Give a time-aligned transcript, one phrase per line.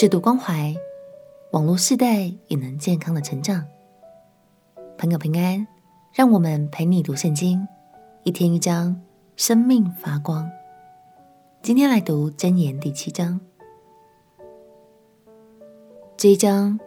[0.00, 0.72] 适度关怀，
[1.50, 3.66] 网络世代也能健康的成长。
[4.96, 5.66] 朋友平安，
[6.14, 7.66] 让我们陪你读圣经，
[8.22, 9.02] 一天一章，
[9.34, 10.48] 生命发光。
[11.62, 13.40] 今天来读箴言第七章。
[16.16, 16.78] 这一章，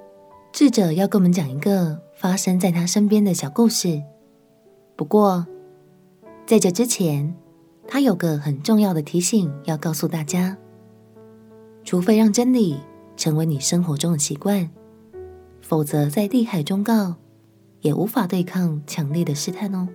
[0.54, 4.02] 智者要跟我们讲一个发生在他身边的小故事。
[4.96, 5.46] 不过，
[6.46, 7.36] 在这之前，
[7.86, 10.56] 他有个很重要的提醒要告诉大家：
[11.84, 12.80] 除非让真理
[13.22, 14.68] 成为你生活中的习惯，
[15.62, 17.18] 否则在地海忠告
[17.82, 19.88] 也无法对抗强烈的试探哦。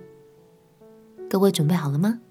[1.29, 2.21] 各位准备好了吗？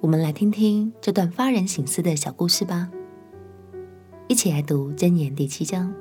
[0.00, 2.90] 我们来听听这段发人省思的小故事吧。
[4.26, 5.94] 一起来读箴言第七章。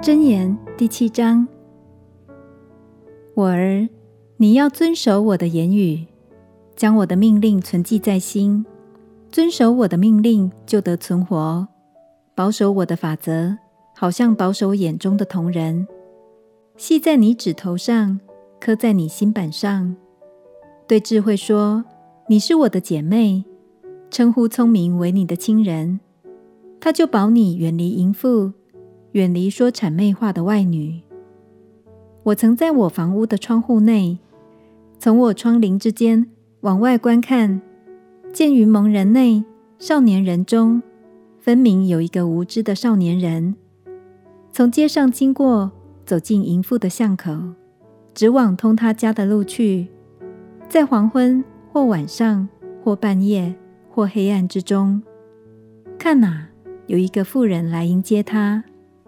[0.00, 1.48] 箴言第七章：
[3.34, 3.88] 我儿，
[4.36, 6.06] 你要遵守我的言语，
[6.76, 8.64] 将我的命令存记在心。
[9.30, 11.66] 遵守我的命令，就得存活；
[12.34, 13.58] 保守我的法则，
[13.94, 15.86] 好像保守眼中的瞳仁。
[16.76, 18.18] 系在你指头上，
[18.58, 19.94] 刻在你心板上。
[20.86, 21.84] 对智慧说
[22.28, 23.44] ：“你是我的姐妹。”
[24.10, 26.00] 称呼聪明为你的亲人，
[26.80, 28.52] 他就保你远离淫妇，
[29.12, 31.02] 远离说谄媚话的外女。
[32.22, 34.18] 我曾在我房屋的窗户内，
[34.98, 37.60] 从我窗棂之间往外观看。
[38.38, 39.44] 见于蒙人内，
[39.80, 40.80] 少年人中，
[41.40, 43.56] 分明有一个无知的少年人，
[44.52, 45.72] 从街上经过，
[46.06, 47.36] 走进淫妇的巷口，
[48.14, 49.88] 直往通他家的路去。
[50.68, 52.48] 在黄昏或晚上
[52.84, 53.52] 或半夜
[53.90, 55.02] 或黑暗之中，
[55.98, 56.46] 看哪，
[56.86, 58.62] 有一个妇人来迎接他，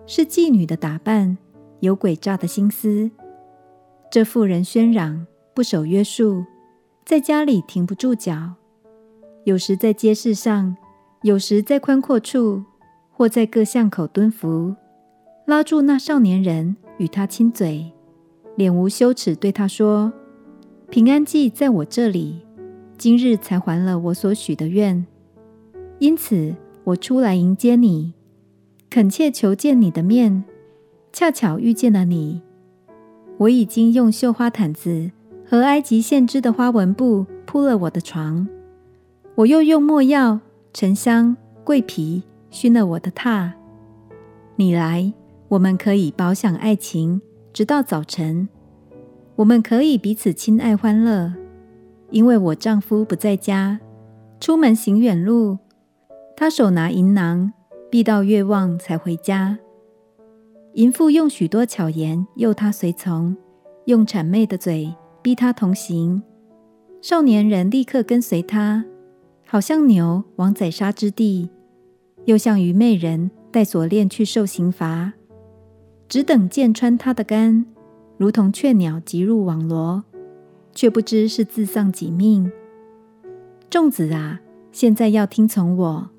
[0.07, 1.39] 是妓女的打扮，
[1.79, 3.09] 有诡诈的心思。
[4.11, 6.45] 这妇人喧嚷，不守约束，
[7.05, 8.55] 在家里停不住脚。
[9.45, 10.77] 有时在街市上，
[11.23, 12.63] 有时在宽阔处，
[13.11, 14.77] 或在各巷口蹲伏，
[15.47, 17.91] 拉住那少年人，与他亲嘴，
[18.55, 20.13] 脸无羞耻对他说
[20.91, 22.43] ：“平安记在我这里，
[22.99, 25.07] 今日才还了我所许的愿。
[26.01, 28.13] 因此我出来迎接你，
[28.91, 30.45] 恳切求见你的面，
[31.15, 32.43] 恰巧遇见了你。
[33.39, 35.11] 我已经用绣花毯子
[35.47, 38.47] 和埃及线织的花纹布铺了我的床。”
[39.37, 40.41] 我又用墨药、
[40.75, 43.51] 沉香、桂皮熏了我的榻。
[44.57, 45.13] 你来，
[45.49, 48.49] 我们可以饱享爱情，直到早晨。
[49.37, 51.33] 我们可以彼此亲爱欢乐，
[52.11, 53.81] 因为我丈夫不在家，
[54.39, 55.57] 出门行远路。
[56.37, 57.53] 他手拿银囊，
[57.91, 59.59] 必到月望才回家。
[60.75, 63.35] 淫妇用许多巧言诱他随从，
[63.87, 66.23] 用谄媚的嘴逼他同行。
[67.01, 68.85] 少年人立刻跟随他。
[69.53, 71.51] 好像牛往宰杀之地，
[72.25, 75.15] 又像愚昧人带锁链去受刑罚，
[76.09, 77.67] 只等箭穿他的肝，
[78.17, 80.05] 如同雀鸟急入网罗，
[80.73, 82.53] 却不知是自丧己命。
[83.69, 84.41] 众子啊，
[84.71, 86.11] 现在要听从我，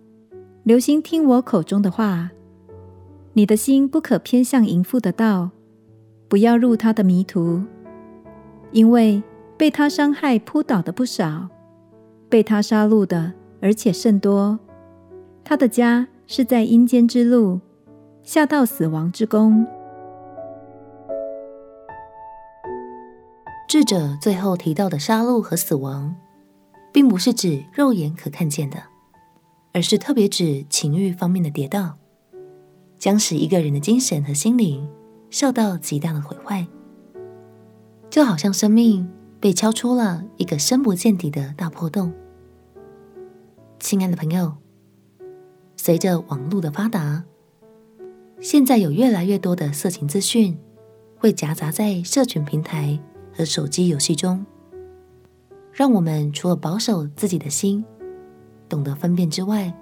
[0.64, 2.32] 留心听我口中的话。
[3.32, 5.52] 你的心不可偏向淫妇的道，
[6.28, 7.62] 不要入他的迷途，
[8.74, 9.24] 因为
[9.56, 11.48] 被他伤害扑倒的不少。
[12.32, 14.58] 被他杀戮的，而且甚多。
[15.44, 17.60] 他的家是在阴间之路，
[18.24, 19.68] 下到死亡之宫。
[23.68, 26.16] 智者最后提到的杀戮和死亡，
[26.94, 28.78] 并不是指肉眼可看见的，
[29.74, 31.98] 而是特别指情欲方面的跌倒，
[32.98, 34.90] 将使一个人的精神和心灵
[35.30, 36.66] 受到极大的毁坏，
[38.10, 39.10] 就好像生命
[39.42, 42.14] 被敲出了一个深不见底的大破洞。
[43.80, 44.54] 亲爱的朋友，
[45.76, 47.26] 随着网络的发达，
[48.40, 50.56] 现在有越来越多的色情资讯
[51.18, 53.00] 会夹杂在社群平台
[53.36, 54.46] 和手机游戏中，
[55.74, 57.84] 让我们除了保守自己的心，
[58.70, 59.74] 懂得分辨之外，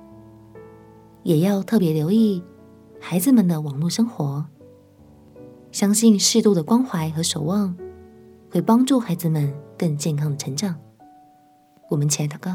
[1.24, 2.42] 也要特别留意
[2.98, 4.46] 孩子们的网络生活。
[5.74, 7.76] 相信适度的关怀和守望，
[8.52, 10.76] 会帮助孩子们更健康的成长。
[11.90, 12.52] 我们起来祷告。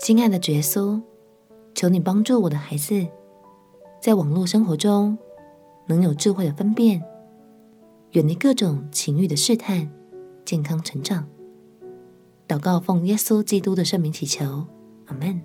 [0.00, 1.00] 亲爱的主耶稣，
[1.74, 3.06] 求你帮助我的孩子，
[4.00, 5.16] 在网络生活中
[5.86, 7.02] 能有智慧的分辨，
[8.12, 9.90] 远离各种情欲的试探，
[10.44, 11.26] 健康成长。
[12.46, 14.66] 祷告奉耶稣基督的圣名祈求，
[15.06, 15.42] 阿门。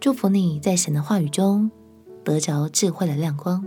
[0.00, 1.70] 祝福你在神的话语中
[2.22, 3.66] 得着智慧的亮光，